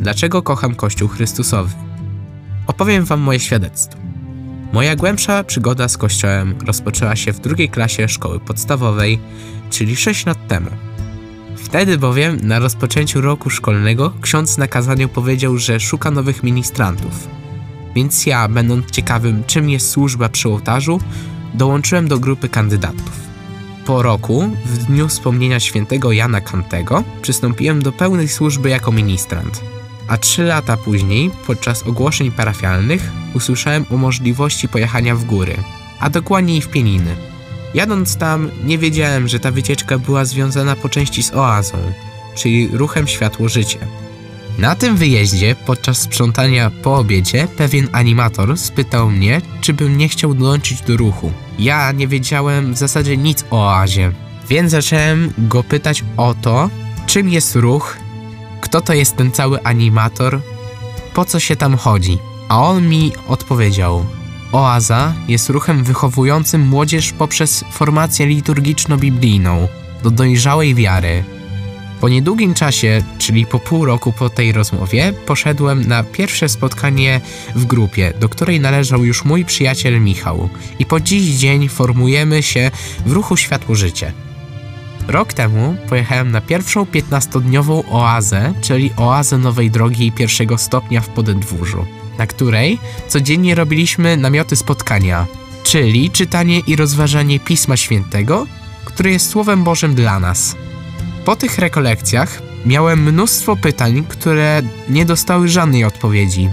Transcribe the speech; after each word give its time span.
dlaczego 0.00 0.42
kocham 0.42 0.74
Kościół 0.74 1.08
Chrystusowy. 1.08 1.74
Opowiem 2.66 3.04
Wam 3.04 3.20
moje 3.20 3.40
świadectwo. 3.40 3.98
Moja 4.72 4.96
głębsza 4.96 5.44
przygoda 5.44 5.88
z 5.88 5.96
Kościołem 5.96 6.54
rozpoczęła 6.66 7.16
się 7.16 7.32
w 7.32 7.40
drugiej 7.40 7.68
klasie 7.68 8.08
szkoły 8.08 8.40
podstawowej, 8.40 9.18
czyli 9.70 9.96
6 9.96 10.26
lat 10.26 10.48
temu. 10.48 10.70
Wtedy 11.56 11.98
bowiem, 11.98 12.38
na 12.42 12.58
rozpoczęciu 12.58 13.20
roku 13.20 13.50
szkolnego, 13.50 14.12
ksiądz 14.20 14.58
na 14.58 14.68
kazaniu 14.68 15.08
powiedział, 15.08 15.58
że 15.58 15.80
szuka 15.80 16.10
nowych 16.10 16.42
ministrantów. 16.42 17.28
Więc 17.94 18.26
ja, 18.26 18.48
będąc 18.48 18.90
ciekawym, 18.90 19.44
czym 19.46 19.70
jest 19.70 19.90
służba 19.90 20.28
przy 20.28 20.48
ołtarzu, 20.48 21.00
dołączyłem 21.54 22.08
do 22.08 22.18
grupy 22.18 22.48
kandydatów. 22.48 23.20
Po 23.86 24.02
roku, 24.02 24.50
w 24.64 24.78
dniu 24.78 25.08
wspomnienia 25.08 25.60
świętego 25.60 26.12
Jana 26.12 26.40
Kantego, 26.40 27.04
przystąpiłem 27.22 27.82
do 27.82 27.92
pełnej 27.92 28.28
służby 28.28 28.68
jako 28.68 28.92
ministrant. 28.92 29.79
A 30.10 30.16
trzy 30.18 30.42
lata 30.42 30.76
później, 30.76 31.30
podczas 31.46 31.82
ogłoszeń 31.82 32.30
parafialnych, 32.30 33.10
usłyszałem 33.34 33.84
o 33.90 33.96
możliwości 33.96 34.68
pojechania 34.68 35.14
w 35.14 35.24
góry, 35.24 35.56
a 36.00 36.10
dokładniej 36.10 36.60
w 36.60 36.68
Pieniny. 36.68 37.16
Jadąc 37.74 38.16
tam, 38.16 38.50
nie 38.64 38.78
wiedziałem, 38.78 39.28
że 39.28 39.40
ta 39.40 39.50
wycieczka 39.50 39.98
była 39.98 40.24
związana 40.24 40.76
po 40.76 40.88
części 40.88 41.22
z 41.22 41.34
oazą, 41.34 41.78
czyli 42.34 42.68
ruchem 42.72 43.08
Światło-Życie. 43.08 43.78
Na 44.58 44.74
tym 44.74 44.96
wyjeździe, 44.96 45.56
podczas 45.66 45.98
sprzątania 45.98 46.70
po 46.82 46.96
obiedzie, 46.96 47.48
pewien 47.56 47.88
animator 47.92 48.58
spytał 48.58 49.10
mnie, 49.10 49.40
czy 49.60 49.72
bym 49.72 49.98
nie 49.98 50.08
chciał 50.08 50.34
dołączyć 50.34 50.82
do 50.82 50.96
ruchu. 50.96 51.32
Ja 51.58 51.92
nie 51.92 52.08
wiedziałem 52.08 52.74
w 52.74 52.78
zasadzie 52.78 53.16
nic 53.16 53.44
o 53.50 53.66
oazie, 53.66 54.12
więc 54.48 54.70
zacząłem 54.70 55.32
go 55.38 55.62
pytać 55.62 56.04
o 56.16 56.34
to, 56.42 56.70
czym 57.06 57.28
jest 57.28 57.56
ruch, 57.56 57.96
kto 58.70 58.80
to 58.80 58.92
jest 58.94 59.16
ten 59.16 59.32
cały 59.32 59.62
animator, 59.62 60.40
po 61.14 61.24
co 61.24 61.40
się 61.40 61.56
tam 61.56 61.76
chodzi. 61.76 62.18
A 62.48 62.62
on 62.62 62.88
mi 62.88 63.12
odpowiedział: 63.28 64.06
Oaza 64.52 65.12
jest 65.28 65.48
ruchem 65.48 65.84
wychowującym 65.84 66.60
młodzież 66.60 67.12
poprzez 67.12 67.64
formację 67.72 68.26
liturgiczno-biblijną 68.26 69.68
do 70.02 70.10
dojrzałej 70.10 70.74
wiary. 70.74 71.24
Po 72.00 72.08
niedługim 72.08 72.54
czasie, 72.54 73.02
czyli 73.18 73.46
po 73.46 73.58
pół 73.58 73.84
roku 73.84 74.12
po 74.12 74.30
tej 74.30 74.52
rozmowie, 74.52 75.12
poszedłem 75.26 75.88
na 75.88 76.02
pierwsze 76.04 76.48
spotkanie 76.48 77.20
w 77.54 77.64
grupie, 77.64 78.12
do 78.20 78.28
której 78.28 78.60
należał 78.60 79.04
już 79.04 79.24
mój 79.24 79.44
przyjaciel 79.44 80.00
Michał, 80.00 80.48
i 80.78 80.86
po 80.86 81.00
dziś 81.00 81.24
dzień 81.24 81.68
formujemy 81.68 82.42
się 82.42 82.70
w 83.06 83.12
ruchu 83.12 83.36
Światło 83.36 83.74
Życie. 83.74 84.12
Rok 85.10 85.32
temu 85.32 85.76
pojechałem 85.88 86.30
na 86.30 86.40
pierwszą 86.40 86.84
15-dniową 86.84 87.82
oazę, 87.90 88.52
czyli 88.60 88.90
oazę 88.96 89.38
nowej 89.38 89.70
drogi 89.70 90.12
pierwszego 90.12 90.58
stopnia 90.58 91.00
w 91.00 91.08
Podedwórzu, 91.08 91.86
na 92.18 92.26
której 92.26 92.78
codziennie 93.08 93.54
robiliśmy 93.54 94.16
namioty 94.16 94.56
spotkania, 94.56 95.26
czyli 95.64 96.10
czytanie 96.10 96.58
i 96.58 96.76
rozważanie 96.76 97.40
Pisma 97.40 97.76
Świętego, 97.76 98.46
które 98.84 99.10
jest 99.10 99.30
Słowem 99.30 99.64
Bożym 99.64 99.94
dla 99.94 100.20
nas. 100.20 100.56
Po 101.24 101.36
tych 101.36 101.58
rekolekcjach 101.58 102.42
miałem 102.66 103.02
mnóstwo 103.02 103.56
pytań, 103.56 104.04
które 104.08 104.62
nie 104.88 105.04
dostały 105.04 105.48
żadnej 105.48 105.84
odpowiedzi. 105.84 106.48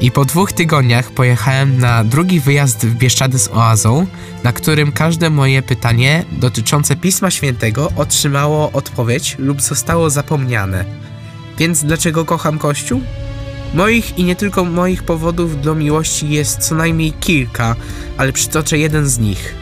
I 0.00 0.10
po 0.10 0.24
dwóch 0.24 0.52
tygodniach 0.52 1.10
pojechałem 1.10 1.78
na 1.78 2.04
drugi 2.04 2.40
wyjazd 2.40 2.86
w 2.86 2.94
Bieszczady 2.94 3.38
z 3.38 3.48
oazą, 3.48 4.06
na 4.44 4.52
którym 4.52 4.92
każde 4.92 5.30
moje 5.30 5.62
pytanie 5.62 6.24
dotyczące 6.32 6.96
Pisma 6.96 7.30
Świętego 7.30 7.92
otrzymało 7.96 8.72
odpowiedź 8.72 9.36
lub 9.38 9.60
zostało 9.60 10.10
zapomniane. 10.10 10.84
Więc 11.58 11.84
dlaczego 11.84 12.24
kocham 12.24 12.58
Kościół? 12.58 13.00
Moich 13.74 14.18
i 14.18 14.24
nie 14.24 14.36
tylko 14.36 14.64
moich 14.64 15.02
powodów 15.02 15.60
do 15.60 15.74
miłości 15.74 16.30
jest 16.30 16.58
co 16.58 16.74
najmniej 16.74 17.12
kilka, 17.12 17.76
ale 18.16 18.32
przytoczę 18.32 18.78
jeden 18.78 19.08
z 19.08 19.18
nich. 19.18 19.54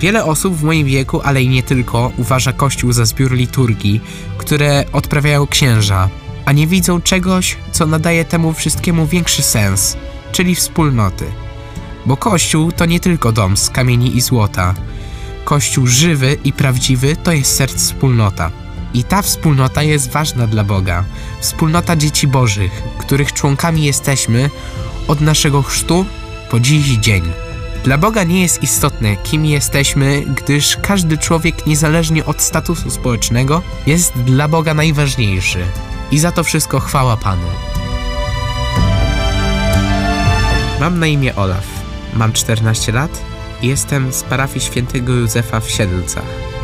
Wiele 0.00 0.24
osób 0.24 0.54
w 0.54 0.62
moim 0.62 0.86
wieku, 0.86 1.20
ale 1.24 1.42
i 1.42 1.48
nie 1.48 1.62
tylko, 1.62 2.12
uważa 2.16 2.52
Kościół 2.52 2.92
za 2.92 3.04
zbiór 3.04 3.32
liturgii, 3.32 4.00
które 4.38 4.84
odprawiają 4.92 5.46
księża, 5.46 6.08
a 6.46 6.52
nie 6.52 6.66
widzą 6.66 7.00
czegoś, 7.00 7.56
co 7.72 7.86
nadaje 7.86 8.24
temu 8.24 8.52
wszystkiemu 8.52 9.06
większy 9.06 9.42
sens, 9.42 9.96
czyli 10.32 10.54
wspólnoty. 10.54 11.24
Bo 12.06 12.16
Kościół 12.16 12.72
to 12.72 12.86
nie 12.86 13.00
tylko 13.00 13.32
dom 13.32 13.56
z 13.56 13.70
kamieni 13.70 14.16
i 14.16 14.20
złota. 14.20 14.74
Kościół 15.44 15.86
żywy 15.86 16.38
i 16.44 16.52
prawdziwy 16.52 17.16
to 17.16 17.32
jest 17.32 17.56
serc 17.56 17.74
wspólnota. 17.74 18.50
I 18.94 19.04
ta 19.04 19.22
wspólnota 19.22 19.82
jest 19.82 20.10
ważna 20.10 20.46
dla 20.46 20.64
Boga. 20.64 21.04
Wspólnota 21.40 21.96
dzieci 21.96 22.26
Bożych, 22.26 22.82
których 22.98 23.32
członkami 23.32 23.84
jesteśmy 23.84 24.50
od 25.08 25.20
naszego 25.20 25.62
chrztu 25.62 26.06
po 26.50 26.60
dziś 26.60 26.86
dzień. 26.86 27.22
Dla 27.84 27.98
Boga 27.98 28.24
nie 28.24 28.42
jest 28.42 28.62
istotne, 28.62 29.16
kim 29.16 29.46
jesteśmy, 29.46 30.22
gdyż 30.36 30.76
każdy 30.82 31.18
człowiek, 31.18 31.66
niezależnie 31.66 32.24
od 32.24 32.42
statusu 32.42 32.90
społecznego, 32.90 33.62
jest 33.86 34.12
dla 34.12 34.48
Boga 34.48 34.74
najważniejszy. 34.74 35.58
I 36.10 36.18
za 36.18 36.32
to 36.32 36.44
wszystko 36.44 36.80
chwała 36.80 37.16
Panu. 37.16 37.48
Mam 40.80 40.98
na 40.98 41.06
imię 41.06 41.36
Olaf. 41.36 41.66
Mam 42.14 42.32
14 42.32 42.92
lat 42.92 43.22
i 43.62 43.68
jestem 43.68 44.12
z 44.12 44.22
parafii 44.22 44.64
świętego 44.64 45.12
Józefa 45.12 45.60
w 45.60 45.70
Siedlcach. 45.70 46.55